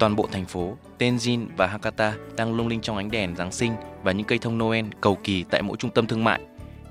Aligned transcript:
Toàn 0.00 0.16
bộ 0.16 0.28
thành 0.32 0.46
phố, 0.46 0.76
Tenjin 0.98 1.46
và 1.56 1.66
Hakata 1.66 2.14
đang 2.36 2.54
lung 2.54 2.68
linh 2.68 2.80
trong 2.80 2.96
ánh 2.96 3.10
đèn 3.10 3.36
Giáng 3.36 3.52
sinh 3.52 3.72
và 4.02 4.12
những 4.12 4.26
cây 4.26 4.38
thông 4.38 4.58
Noel 4.58 4.84
cầu 5.00 5.18
kỳ 5.24 5.44
tại 5.50 5.62
mỗi 5.62 5.76
trung 5.76 5.90
tâm 5.90 6.06
thương 6.06 6.24
mại. 6.24 6.40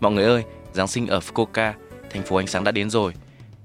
Mọi 0.00 0.12
người 0.12 0.24
ơi, 0.24 0.44
Giáng 0.72 0.88
sinh 0.88 1.06
ở 1.06 1.18
Fukuoka, 1.18 1.72
thành 2.10 2.22
phố 2.22 2.36
ánh 2.36 2.46
sáng 2.46 2.64
đã 2.64 2.72
đến 2.72 2.90
rồi. 2.90 3.12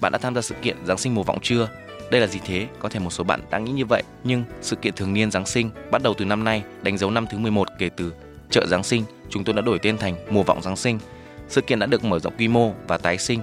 Bạn 0.01 0.11
đã 0.11 0.17
tham 0.17 0.35
gia 0.35 0.41
sự 0.41 0.55
kiện 0.61 0.77
Giáng 0.85 0.97
sinh 0.97 1.15
mùa 1.15 1.23
vọng 1.23 1.37
chưa? 1.41 1.69
Đây 2.11 2.21
là 2.21 2.27
gì 2.27 2.39
thế? 2.45 2.67
Có 2.79 2.89
thể 2.89 2.99
một 2.99 3.09
số 3.09 3.23
bạn 3.23 3.41
đang 3.49 3.63
nghĩ 3.63 3.71
như 3.71 3.85
vậy, 3.85 4.03
nhưng 4.23 4.43
sự 4.61 4.75
kiện 4.75 4.93
thường 4.93 5.13
niên 5.13 5.31
Giáng 5.31 5.45
sinh 5.45 5.69
bắt 5.91 6.03
đầu 6.03 6.13
từ 6.13 6.25
năm 6.25 6.43
nay, 6.43 6.63
đánh 6.81 6.97
dấu 6.97 7.11
năm 7.11 7.25
thứ 7.31 7.37
11 7.37 7.67
kể 7.79 7.89
từ 7.97 8.13
chợ 8.49 8.65
Giáng 8.67 8.83
sinh, 8.83 9.03
chúng 9.29 9.43
tôi 9.43 9.55
đã 9.55 9.61
đổi 9.61 9.79
tên 9.79 9.97
thành 9.97 10.15
mùa 10.29 10.43
vọng 10.43 10.61
Giáng 10.61 10.75
sinh. 10.75 10.99
Sự 11.47 11.61
kiện 11.61 11.79
đã 11.79 11.85
được 11.85 12.03
mở 12.03 12.19
rộng 12.19 12.33
quy 12.37 12.47
mô 12.47 12.73
và 12.87 12.97
tái 12.97 13.17
sinh. 13.17 13.41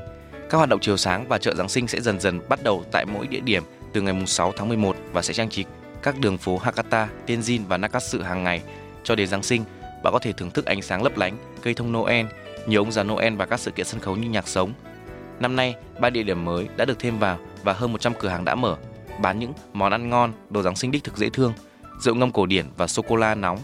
Các 0.51 0.59
hoạt 0.59 0.69
động 0.69 0.81
chiều 0.81 0.97
sáng 0.97 1.29
và 1.29 1.39
chợ 1.39 1.55
Giáng 1.55 1.69
sinh 1.69 1.89
sẽ 1.89 2.01
dần 2.01 2.21
dần 2.21 2.41
bắt 2.49 2.63
đầu 2.63 2.85
tại 2.93 3.05
mỗi 3.07 3.27
địa 3.27 3.41
điểm 3.41 3.63
từ 3.93 4.01
ngày 4.01 4.27
6 4.27 4.53
tháng 4.57 4.69
11 4.69 4.97
và 5.13 5.23
sẽ 5.23 5.35
trang 5.35 5.51
trí 5.51 5.65
các 6.03 6.19
đường 6.21 6.39
phố 6.39 6.59
Hakata, 6.59 7.09
Tenjin 7.27 7.61
và 7.69 7.77
Nakatsu 7.77 8.23
hàng 8.23 8.45
ngày 8.45 8.63
cho 9.05 9.15
đến 9.15 9.29
Giáng 9.29 9.43
sinh. 9.43 9.65
Bạn 10.03 10.13
có 10.13 10.19
thể 10.19 10.33
thưởng 10.33 10.51
thức 10.51 10.65
ánh 10.65 10.83
sáng 10.83 11.03
lấp 11.03 11.17
lánh, 11.17 11.37
cây 11.63 11.75
thông 11.75 11.93
Noel, 11.93 12.27
nhiều 12.67 12.81
ông 12.81 12.93
già 12.93 13.03
Noel 13.03 13.35
và 13.35 13.47
các 13.47 13.61
sự 13.61 13.71
kiện 13.71 13.87
sân 13.87 14.01
khấu 14.01 14.17
như 14.17 14.29
nhạc 14.29 14.49
sống. 14.49 14.73
Năm 15.41 15.57
nay, 15.57 15.75
ba 16.01 16.11
địa 16.11 16.23
điểm 16.23 16.45
mới 16.45 16.69
đã 16.77 16.85
được 16.85 16.99
thêm 16.99 17.19
vào 17.19 17.39
và 17.63 17.73
hơn 17.73 17.93
100 17.93 18.13
cửa 18.19 18.29
hàng 18.29 18.45
đã 18.45 18.55
mở, 18.55 18.77
bán 19.21 19.39
những 19.39 19.53
món 19.73 19.93
ăn 19.93 20.11
ngon, 20.11 20.33
đồ 20.51 20.63
Giáng 20.63 20.77
sinh 20.77 20.91
đích 20.91 21.05
thực 21.05 21.17
dễ 21.17 21.31
thương, 21.31 21.53
rượu 22.01 22.15
ngâm 22.15 22.33
cổ 22.33 22.47
điển 22.47 22.67
và 22.77 22.87
sô 22.87 23.03
cô 23.09 23.17
la 23.17 23.35
nóng. 23.35 23.59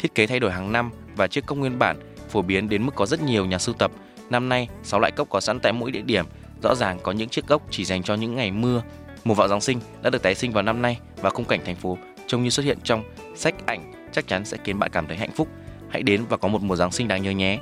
Thiết 0.00 0.14
kế 0.14 0.26
thay 0.26 0.40
đổi 0.40 0.52
hàng 0.52 0.72
năm 0.72 0.90
và 1.16 1.26
chiếc 1.26 1.46
cốc 1.46 1.58
nguyên 1.58 1.78
bản 1.78 1.96
phổ 2.28 2.42
biến 2.42 2.68
đến 2.68 2.86
mức 2.86 2.92
có 2.94 3.06
rất 3.06 3.22
nhiều 3.22 3.46
nhà 3.46 3.58
sưu 3.58 3.74
tập. 3.74 3.90
Năm 4.30 4.48
nay, 4.48 4.68
6 4.82 5.00
loại 5.00 5.12
cốc 5.12 5.28
có 5.30 5.40
sẵn 5.40 5.60
tại 5.60 5.72
mỗi 5.72 5.90
địa 5.90 6.02
điểm. 6.02 6.26
Rõ 6.62 6.74
ràng 6.74 6.98
có 7.02 7.12
những 7.12 7.28
chiếc 7.28 7.46
cốc 7.46 7.62
chỉ 7.70 7.84
dành 7.84 8.02
cho 8.02 8.14
những 8.14 8.36
ngày 8.36 8.50
mưa. 8.50 8.82
Mùa 9.28 9.34
vọng 9.34 9.48
Giáng 9.48 9.60
sinh 9.60 9.80
đã 10.02 10.10
được 10.10 10.22
tái 10.22 10.34
sinh 10.34 10.52
vào 10.52 10.62
năm 10.62 10.82
nay 10.82 10.98
và 11.16 11.30
khung 11.30 11.44
cảnh 11.44 11.60
thành 11.64 11.76
phố 11.76 11.98
trông 12.26 12.42
như 12.42 12.50
xuất 12.50 12.66
hiện 12.66 12.78
trong 12.82 13.02
sách, 13.34 13.54
ảnh 13.66 13.92
chắc 14.12 14.28
chắn 14.28 14.44
sẽ 14.44 14.56
khiến 14.64 14.78
bạn 14.78 14.90
cảm 14.92 15.06
thấy 15.06 15.16
hạnh 15.16 15.32
phúc. 15.32 15.48
Hãy 15.88 16.02
đến 16.02 16.24
và 16.28 16.36
có 16.36 16.48
một 16.48 16.62
mùa 16.62 16.76
Giáng 16.76 16.92
sinh 16.92 17.08
đáng 17.08 17.22
nhớ 17.22 17.30
nhé. 17.30 17.58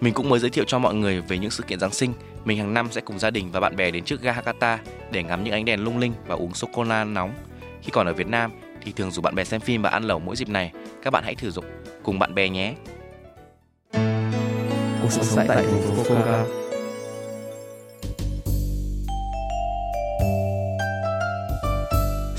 Mình 0.00 0.14
cũng 0.14 0.28
mới 0.28 0.40
giới 0.40 0.50
thiệu 0.50 0.64
cho 0.66 0.78
mọi 0.78 0.94
người 0.94 1.20
về 1.20 1.38
những 1.38 1.50
sự 1.50 1.62
kiện 1.62 1.80
Giáng 1.80 1.90
sinh. 1.90 2.12
Mình 2.44 2.58
hàng 2.58 2.74
năm 2.74 2.88
sẽ 2.90 3.00
cùng 3.00 3.18
gia 3.18 3.30
đình 3.30 3.52
và 3.52 3.60
bạn 3.60 3.76
bè 3.76 3.90
đến 3.90 4.04
trước 4.04 4.22
ga 4.22 4.32
Hakata 4.32 4.78
để 5.10 5.22
ngắm 5.22 5.44
những 5.44 5.54
ánh 5.54 5.64
đèn 5.64 5.84
lung 5.84 5.98
linh 5.98 6.12
và 6.26 6.34
uống 6.34 6.54
sô 6.54 6.68
cô 6.74 6.84
la 6.84 7.04
nóng. 7.04 7.34
Khi 7.82 7.90
còn 7.92 8.06
ở 8.06 8.12
Việt 8.12 8.28
Nam 8.28 8.52
thì 8.82 8.92
thường 8.92 9.10
rủ 9.10 9.22
bạn 9.22 9.34
bè 9.34 9.44
xem 9.44 9.60
phim 9.60 9.82
và 9.82 9.90
ăn 9.90 10.04
lẩu 10.04 10.18
mỗi 10.18 10.36
dịp 10.36 10.48
này. 10.48 10.72
Các 11.02 11.10
bạn 11.10 11.24
hãy 11.24 11.34
thử 11.34 11.50
dụng 11.50 11.64
cùng 12.02 12.18
bạn 12.18 12.34
bè 12.34 12.48
nhé. 12.48 12.74
Cuộc 15.02 15.10
sống 15.10 15.46
tại 15.48 15.56
thành 15.56 15.82
phố 15.82 16.02
Fukuoka 16.02 16.65